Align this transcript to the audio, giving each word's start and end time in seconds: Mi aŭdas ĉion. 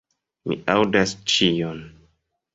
Mi 0.51 0.57
aŭdas 0.75 1.13
ĉion. 1.35 1.85